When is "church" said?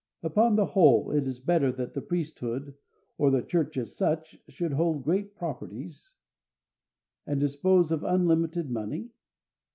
3.43-3.77